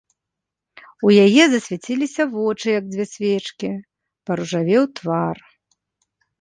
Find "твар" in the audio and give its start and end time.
5.01-5.37